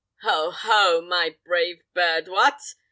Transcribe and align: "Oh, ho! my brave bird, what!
"Oh, 0.23 0.49
ho! 0.49 1.01
my 1.03 1.35
brave 1.45 1.77
bird, 1.93 2.27
what! 2.27 2.57